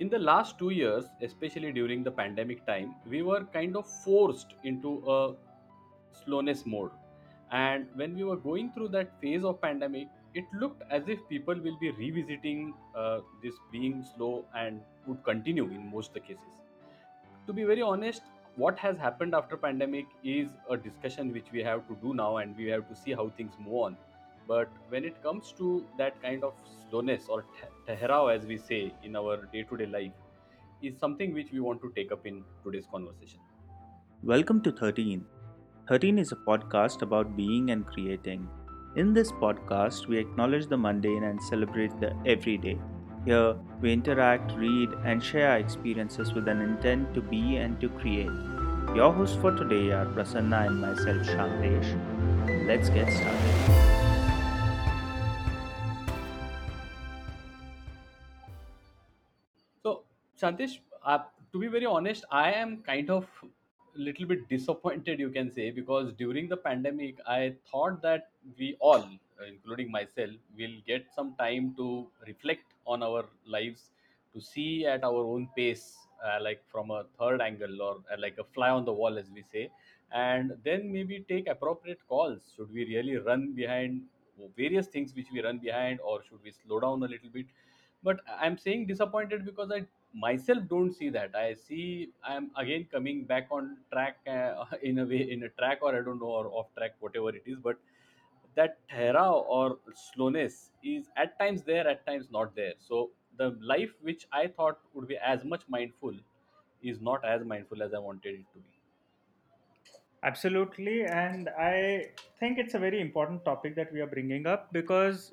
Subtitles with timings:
[0.00, 4.54] in the last two years, especially during the pandemic time, we were kind of forced
[4.64, 5.34] into a
[6.12, 6.90] slowness mode.
[7.50, 11.54] And when we were going through that phase of pandemic, it looked as if people
[11.54, 16.58] will be revisiting uh, this being slow and would continue in most of the cases
[17.46, 18.22] to be very honest
[18.56, 22.56] what has happened after pandemic is a discussion which we have to do now and
[22.56, 23.96] we have to see how things move on
[24.48, 26.54] but when it comes to that kind of
[26.88, 31.34] slowness or te- tehrao as we say in our day to day life is something
[31.38, 33.40] which we want to take up in today's conversation
[34.22, 35.24] Welcome to 13.
[35.88, 38.48] 13 is a podcast about being and creating.
[38.96, 42.76] In this podcast, we acknowledge the mundane and celebrate the everyday.
[43.24, 47.88] Here, we interact, read, and share our experiences with an intent to be and to
[47.90, 48.26] create.
[48.96, 52.66] Your hosts for today are Prasanna and myself, Shandesh.
[52.66, 54.07] Let's get started.
[60.40, 61.18] Shantish, uh,
[61.52, 63.26] to be very honest, I am kind of
[63.94, 69.04] little bit disappointed, you can say, because during the pandemic, I thought that we all,
[69.46, 73.90] including myself, will get some time to reflect on our lives,
[74.34, 78.38] to see at our own pace, uh, like from a third angle or uh, like
[78.38, 79.70] a fly on the wall, as we say,
[80.12, 82.52] and then maybe take appropriate calls.
[82.56, 84.02] Should we really run behind
[84.56, 87.46] various things which we run behind, or should we slow down a little bit?
[88.02, 89.84] but i'm saying disappointed because i
[90.24, 91.34] myself don't see that.
[91.36, 95.78] I see i'm again coming back on track uh, in a way in a track
[95.82, 97.78] or i don't know or off track whatever it is but
[98.54, 102.74] that thera or slowness is at times there at times not there.
[102.78, 106.16] So the life which i thought would be as much mindful
[106.82, 108.80] is not as mindful as i wanted it to be.
[110.22, 115.32] Absolutely, and I think it's a very important topic that we are bringing up because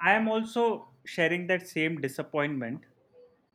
[0.00, 2.84] I am also sharing that same disappointment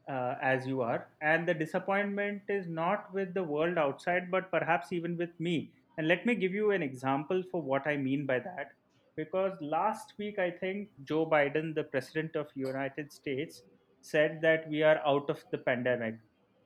[0.08, 1.08] uh, as you are.
[1.22, 5.72] And the disappointment is not with the world outside, but perhaps even with me.
[5.98, 8.72] And let me give you an example for what I mean by that.
[9.16, 13.64] Because last week, I think Joe Biden, the president of United States,
[14.02, 16.16] said that we are out of the pandemic.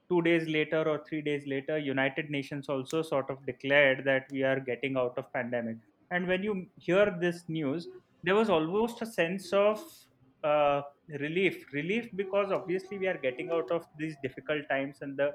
[0.10, 4.42] Two days later or three days later, United Nations also sort of declared that we
[4.42, 5.78] are getting out of pandemic.
[6.10, 7.88] And when you hear this news,
[8.24, 9.84] there was almost a sense of
[10.44, 10.82] uh,
[11.20, 15.34] relief relief because obviously we are getting out of these difficult times and the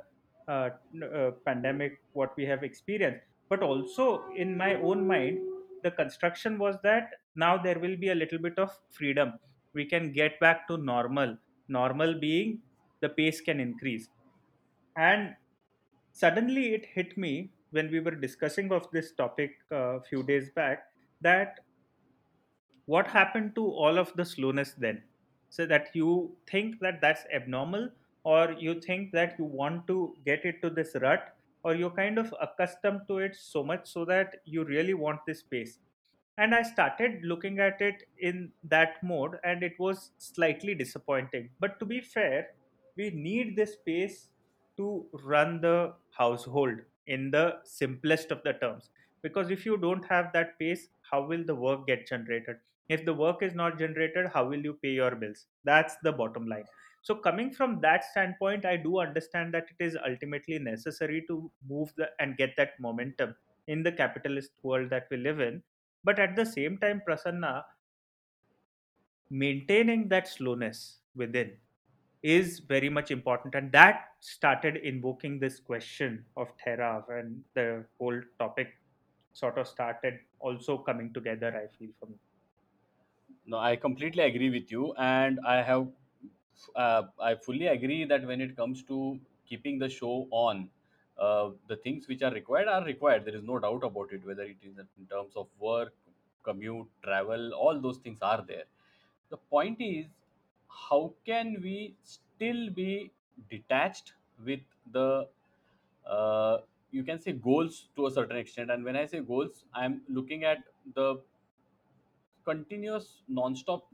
[0.49, 0.71] uh,
[1.03, 3.25] uh, pandemic what we have experienced.
[3.49, 5.39] But also in my own mind
[5.83, 9.35] the construction was that now there will be a little bit of freedom.
[9.75, 11.37] We can get back to normal.
[11.69, 12.63] Normal being
[13.01, 14.09] the pace can increase.
[14.97, 15.37] And
[16.13, 20.85] suddenly it hit me when we were discussing of this topic a few days back
[21.21, 21.61] that
[22.87, 25.03] what happened to all of the slowness then?
[25.51, 27.91] So that you think that that's abnormal
[28.25, 32.35] or you think that you want to get into this rut or you're kind of
[32.41, 35.79] accustomed to it so much so that you really want this space.
[36.37, 41.51] And i started looking at it in that mode and it was slightly disappointing.
[41.61, 42.49] But to be fair
[42.97, 44.29] we need this space
[44.77, 48.91] to run the household in the simplest of the terms.
[49.23, 52.57] Because if you don't have that pace how will the work get generated
[52.89, 55.47] if the work is not generated how will you pay your bills?
[55.65, 56.65] That's the bottom line.
[57.03, 61.93] So coming from that standpoint i do understand that it is ultimately necessary to move
[61.97, 63.35] the and get that momentum
[63.67, 65.63] in the capitalist world that we live in.
[66.05, 67.65] But at the same time prasanna
[69.31, 71.57] maintaining that slowness within
[72.23, 73.55] is very much important.
[73.55, 78.69] And that started invoking this question of thera and the whole topic
[79.35, 82.17] sort of started also coming together i feel for me
[83.53, 85.89] no i completely agree with you and i have
[86.77, 90.71] uh, I fully agree that when it comes to keeping the show on,
[91.19, 93.25] uh, the things which are required are required.
[93.25, 94.25] There is no doubt about it.
[94.25, 95.95] Whether it is in terms of work,
[96.45, 98.65] commute, travel, all those things are there.
[99.31, 100.07] The point is,
[100.69, 103.13] how can we still be
[103.51, 104.15] detached
[104.45, 104.61] with
[104.93, 105.29] the
[106.07, 106.59] uh,
[106.91, 110.45] you can say goals to a certain extent and when i say goals i'm looking
[110.45, 110.65] at
[110.95, 111.21] the
[112.45, 113.89] continuous non-stop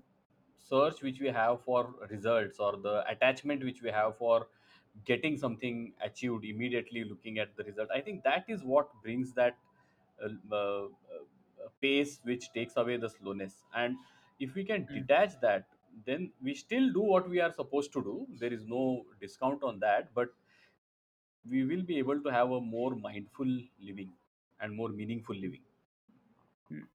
[0.59, 4.49] search which we have for results or the attachment which we have for
[5.05, 7.89] getting something achieved immediately looking at the result.
[7.95, 9.57] I think that is what brings that
[10.23, 10.89] uh, uh, uh,
[11.81, 13.65] pace which takes away the slowness.
[13.75, 13.97] And
[14.39, 15.67] if we can Mm, detach that
[16.07, 18.27] then we still do what we are supposed to do.
[18.39, 20.29] There is no discount on that but
[21.51, 24.13] we will be able to have a more mindful living
[24.61, 25.63] and more meaningful living.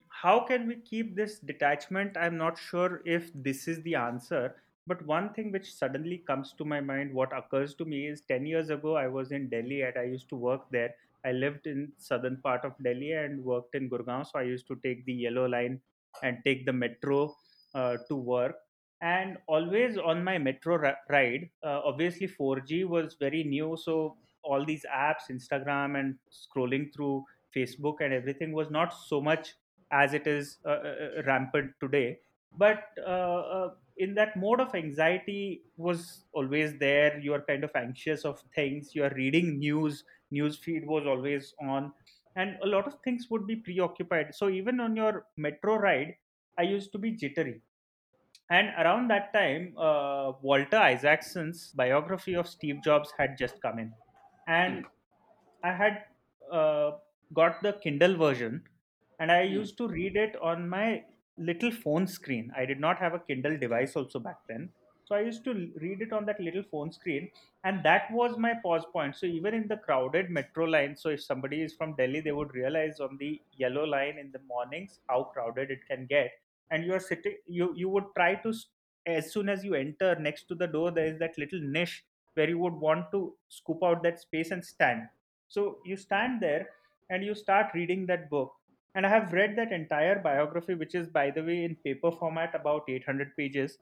[0.10, 4.56] How can we keep this detachment i'm not sure if this is the answer
[4.88, 8.46] But one thing which suddenly comes to my mind, what occurs to me is 10
[8.46, 10.94] years ago, I was in Delhi and I used to work there.
[11.26, 14.28] I lived in southern part of Delhi and worked in Gurgaon.
[14.28, 15.82] So I used to take the yellow line
[16.22, 17.36] and take the metro
[17.74, 18.58] uh, to work.
[19.02, 20.78] And always on my metro
[21.10, 23.76] ride, uh, obviously 4G was very new.
[23.82, 27.26] So all these apps, Instagram and scrolling through
[27.58, 29.56] Facebook and everything was not so much
[29.92, 32.20] as it is uh, uh, uh, rampant today.
[32.58, 32.84] But
[33.98, 37.20] in that mode of anxiety was always there.
[37.20, 38.94] You are kind of anxious of things.
[38.96, 40.04] You are reading news.
[40.32, 41.94] News feed was always on.
[42.36, 44.36] And a lot of things would be preoccupied.
[44.36, 46.16] So even on your metro ride
[46.58, 47.62] i used to be jittery.
[48.50, 53.94] And around that time uh, walter isaacson's biography of steve jobs had just come in.
[54.58, 54.80] Hmm.
[54.80, 54.86] and
[55.64, 56.06] I had
[56.52, 56.92] uh,
[57.34, 58.64] got the Kindle version
[59.20, 59.62] and I Hmm.
[59.62, 61.06] used to read it on my
[61.38, 62.52] little phone screen.
[62.56, 64.74] I did not have a Kindle device also back then.
[65.04, 67.30] So I used to l- read it on that little phone screen,
[67.64, 69.16] and that was my pause point.
[69.16, 72.54] So even in the crowded metro line, so if somebody is from Delhi, they would
[72.54, 76.32] realize on the yellow line in the mornings how crowded it can get.
[76.72, 78.68] And you are sitting, you you would try to, s-
[79.06, 82.04] as soon as you enter next to the door, there is that little niche
[82.34, 85.08] where you would want to scoop out that space and stand
[85.48, 86.70] so you stand there
[87.10, 88.56] and you start reading that book.
[88.96, 92.56] And I have read that entire biography, which is, by the way, in paper format,
[92.56, 93.78] about 800 pages,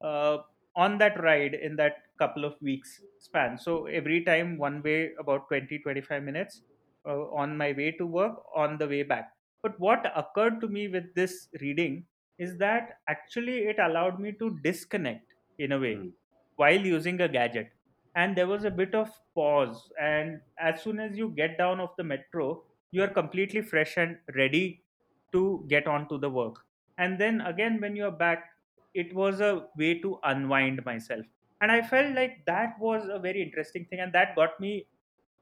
[0.00, 0.38] uh,
[0.76, 3.58] on that ride in that couple of weeks span.
[3.58, 6.62] So every time, one way, about 20 25 minutes
[7.06, 9.36] uh, on my way to work, on the way back.
[9.62, 12.06] But what occurred to me with this reading
[12.38, 16.08] is that actually it allowed me to disconnect in a way Hmm.
[16.56, 17.72] while using a gadget
[18.14, 21.96] and there was a bit of pause and as soon as you get down off
[21.96, 24.84] the metro you are completely fresh and ready
[25.32, 26.64] to get on to the work.
[26.96, 28.50] And then again when you're back
[28.94, 31.26] it was a way to unwind myself.
[31.60, 34.86] And i felt like that was a very interesting thing and that got me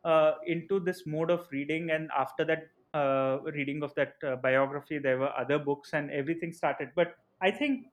[0.05, 1.91] uh, into this mode of reading.
[1.91, 6.53] And after that uh, reading of that uh, biography there were other books and everything
[6.53, 6.91] started.
[6.95, 7.89] But i think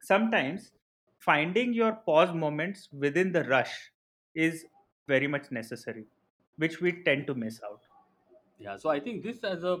[0.00, 0.72] sometimes
[1.18, 3.92] finding your pause moments within the rush
[4.34, 4.66] is
[5.06, 6.06] very much necessary
[6.56, 7.87] which we tend to miss out
[8.58, 9.74] Yeah, so I think this as a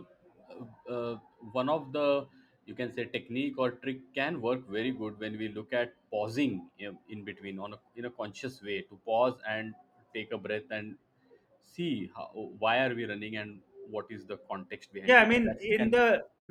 [0.50, 1.18] uh, uh,
[1.52, 2.28] one of the
[2.64, 6.70] you can say technique or trick can work very good when we look at pausing
[6.78, 9.74] in, in between on a, in a conscious way to pause and
[10.14, 10.96] take a breath and
[11.60, 15.32] see how, why are we running and what is the context behind yeah i it.
[15.32, 16.04] mean That in can the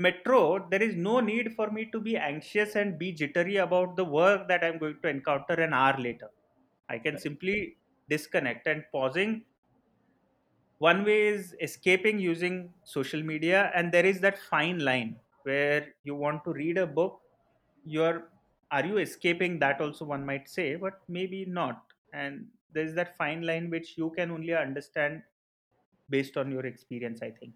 [0.06, 0.39] metro
[0.71, 4.47] there is no need for me to be anxious and be jittery about the work
[4.51, 6.29] that i'm going to encounter an hour later
[6.89, 7.27] i can correct.
[7.27, 7.57] simply
[8.13, 9.33] disconnect and pausing
[10.79, 16.15] one way is escaping using social media and there is that fine line where you
[16.15, 17.21] want to read a book.
[17.83, 18.31] You're
[18.71, 19.59] are you escaping?
[19.59, 21.85] That also one might say but maybe not.
[22.13, 25.24] And there's that fine line which you can only understand
[26.09, 27.53] based on your experience i think.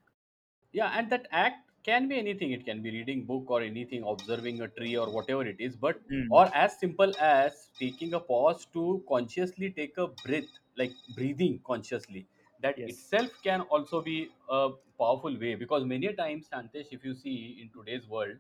[0.73, 2.51] Yeah and that act can be anything.
[2.51, 6.01] It can be reading book or anything observing a tree or whatever it is but
[6.09, 11.59] Mm, or as simple as taking a pause to consciously take a breath like breathing
[11.65, 12.27] consciously
[12.62, 14.69] that yes itself can also be a
[15.00, 18.38] powerful way because many a times santesh if you see in today's world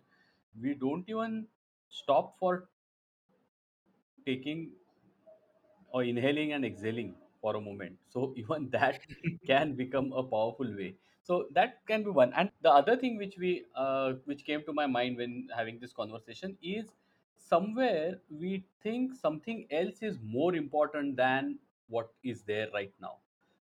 [0.61, 1.47] we don't even
[1.89, 2.67] stop for
[4.25, 4.71] taking
[5.91, 7.97] or inhaling and exhaling for a moment.
[8.09, 8.99] So even that
[9.45, 10.95] can become a powerful way.
[11.23, 12.33] So that can be one.
[12.33, 15.93] And the other thing which we uh, which came to my mind when having this
[15.93, 16.93] conversation is
[17.37, 23.17] somewhere we think something else is more important than what is there right now.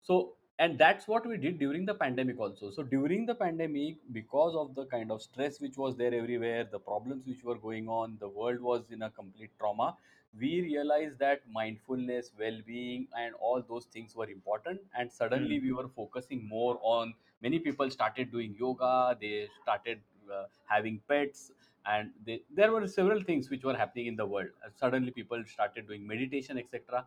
[0.02, 2.70] So and that's what we did during the pandemic also.
[2.70, 6.78] So during the pandemic, because of the kind of stress which was there everywhere, the
[6.78, 9.96] problems which were going on, the world was in a complete trauma
[10.38, 14.80] we realized that mindfulness well-being and all those things were important.
[14.98, 20.00] And suddenly we were focusing more on many people started doing yoga they started
[20.32, 21.52] uh, having pets
[21.86, 24.48] and they, there were several things which were happening in the world.
[24.64, 27.04] Uh, suddenly people started doing meditation etc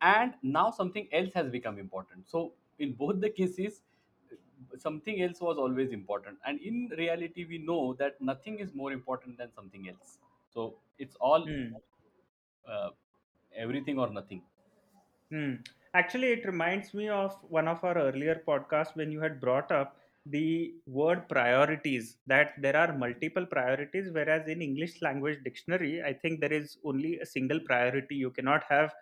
[0.00, 2.28] and now something else has become important.
[2.28, 3.82] So in both the cases
[4.76, 9.38] something else was always important and in reality we know that nothing is more important
[9.38, 10.18] than something else
[10.52, 11.72] so it's all mm,
[12.68, 12.90] uh,
[13.56, 14.42] everything or nothing.
[15.32, 15.58] mm.
[15.94, 19.96] actually it reminds me of one of our earlier podcasts when you had brought up
[20.26, 26.40] the word priorities that there are multiple priorities whereas in english language dictionary i think
[26.40, 28.92] there is only a single priority you cannot have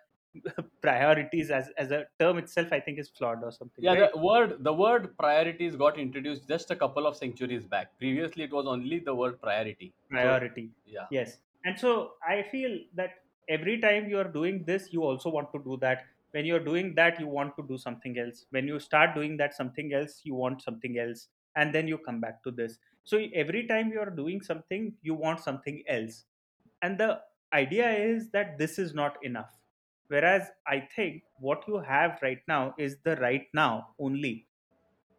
[0.81, 4.63] priorities as as a term itself i think is flawed or something Yeah, the word
[4.63, 7.97] the word priorities got introduced just a couple of centuries back.
[7.97, 9.93] Previously, it was only the word priority.
[10.09, 10.69] So, priority.
[10.85, 11.37] yeah, yes.
[11.65, 13.15] And so i feel that
[13.57, 16.05] every time you are doing this you also want to do that.
[16.31, 18.45] When you're doing that you want to do something else.
[18.51, 21.27] When you start doing that something else you want something else.
[21.55, 22.77] And then you come back to this.
[23.03, 26.25] So every time you are doing something you want something else.
[26.81, 27.21] And the
[27.53, 29.56] idea is that this is not enough
[30.07, 34.47] whereas i think what you have right now is the right now only.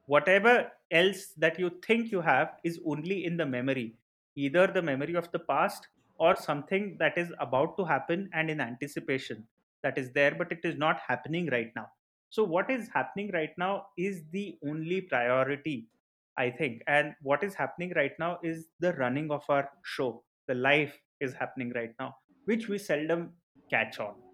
[0.06, 3.96] Whatever else that you think you have is only in the memory
[4.36, 8.60] either the memory of the past or something that is about to happen and in
[8.60, 9.46] anticipation
[9.82, 11.88] that is there but it is not happening right now.
[12.30, 15.88] So what is happening right now is the only priority
[16.36, 16.82] i think.
[16.86, 20.24] And what is happening right now is the running of our show.
[20.46, 23.34] The life is happening right now which we seldom
[23.70, 24.27] catch on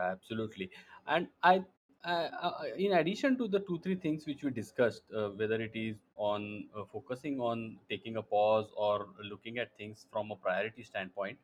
[0.00, 0.70] absolutely.
[1.06, 1.64] And I,
[2.04, 2.08] uh,
[2.40, 5.96] uh, in addition to the two three things which we discussed, uh, whether it is
[6.16, 11.38] on uh, focusing on taking a pause or looking at things from a priority standpoint,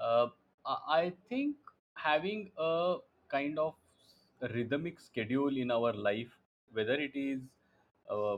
[0.00, 0.28] uh,
[0.66, 1.56] I I think
[1.94, 2.96] having a
[3.28, 3.74] kind of
[4.54, 6.38] rhythmic schedule in our life,
[6.72, 7.40] whether it is
[8.10, 8.36] uh,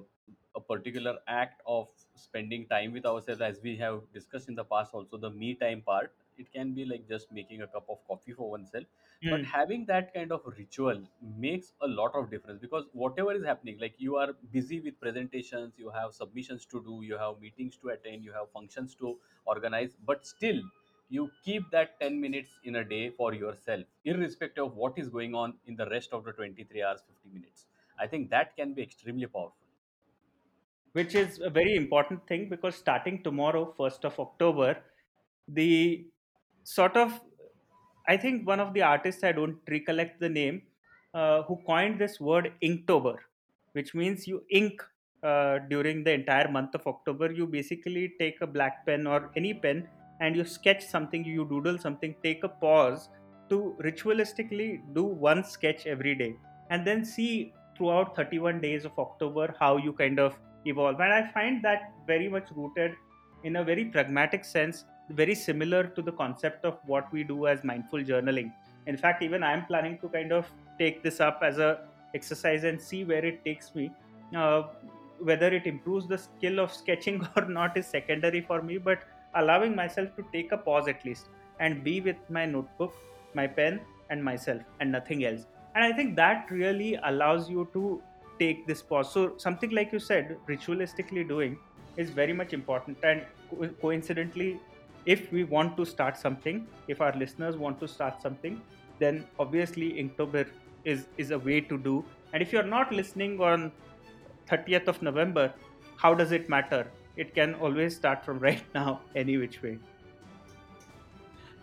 [0.69, 5.17] particular act of spending time with ourselves, as we have discussed in the past, also
[5.17, 8.51] the me time part, it can be like just making a cup of coffee for
[8.51, 8.85] oneself.
[9.29, 9.45] But Hmm.
[9.45, 13.95] having that kind of ritual makes a lot of difference because whatever is happening like
[13.99, 18.23] you are busy with presentations you have submissions to do you have meetings to attend
[18.23, 20.61] you have functions to organize but still
[21.09, 25.35] you keep that 10 minutes in a day for yourself irrespective of what is going
[25.35, 27.67] on in the rest of the 23 hours 50 minutes.
[27.99, 29.64] I think that can be extremely powerful
[30.95, 34.77] which is a very important thing because starting tomorrow 1st of october
[35.49, 36.07] the
[36.65, 37.21] sort of
[38.07, 40.63] I think one of the artists, I don't recollect the name,
[41.15, 43.17] uh, who coined this word Inktober,
[43.73, 44.83] which means you ink
[45.23, 47.33] uh, during the entire month of October.
[47.33, 49.89] You basically take a black pen or any pen
[50.21, 53.09] and you sketch something, you doodle something, take a pause
[53.49, 56.37] to ritualistically do one sketch every day
[56.71, 61.01] and then see throughout 31 days of October how you kind of evolve.
[61.01, 62.97] And I find that very much rooted
[63.43, 67.63] in a very pragmatic sense very similar to the concept of what we do as
[67.63, 68.53] mindful journaling.
[68.87, 70.47] In fact even i am planning to kind of
[70.79, 71.81] take this up as a
[72.15, 73.91] exercise and see where it takes me.
[74.37, 74.65] Uh,
[75.21, 79.01] whether it improves the skill of sketching or not is secondary for me but
[79.37, 81.27] allowing myself to take a pause at least
[81.61, 82.95] and be with my notebook
[83.35, 83.81] my pen
[84.11, 85.47] and myself and nothing else.
[85.75, 88.03] And i think that really allows you to
[88.39, 89.13] take this pause.
[89.13, 91.59] So something like you said ritualistically doing
[91.97, 92.99] is very much important.
[93.03, 94.61] And co- coincidentally
[95.07, 98.61] if we want to start something if our listeners want to start something
[98.99, 100.49] then obviously inktober
[100.85, 102.05] is is a way to do.
[102.33, 103.73] And if you're not listening on
[104.51, 105.53] 30th of november
[105.97, 106.91] how does it matter?
[107.17, 109.79] It can always start from right now any which way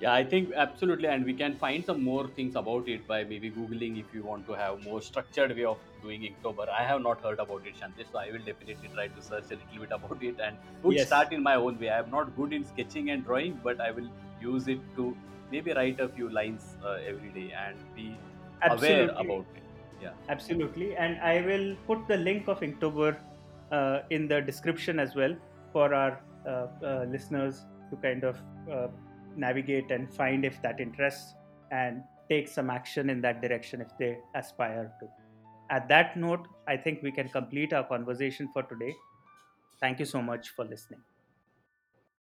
[0.02, 3.52] Yeah, I think absolutely, and we can find some more things about it by maybe
[3.52, 6.68] googling if you want to have more structured way of doing Inktober.
[6.70, 9.60] I have not heard about it, Shanti, so I will definitely try to search a
[9.60, 11.90] little bit about it and would yes start in my own way.
[11.90, 14.10] I am not good in sketching and drawing, but I will
[14.42, 15.16] use it to
[15.52, 18.18] maybe write a few lines uh, every day and be
[18.70, 19.64] aware absolutely about it.
[20.02, 23.18] Yeah, absolutely and i will put the link of inktober
[23.72, 25.36] uh, in the description as well
[25.72, 28.42] for our uh, uh, listeners to kind of
[28.72, 28.88] uh,
[29.36, 31.36] navigate and find if that interests
[31.72, 35.08] and take some action in that direction if they aspire to.
[35.70, 38.94] At that note, I think we can complete our conversation for today.
[39.80, 41.02] Thank you so much for listening.